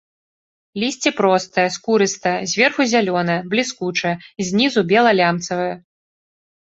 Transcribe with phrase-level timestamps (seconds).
[0.83, 4.15] Лісце простае, скурыстае, зверху зялёнае, бліскучае,
[4.49, 5.73] знізу бела-лямцавае.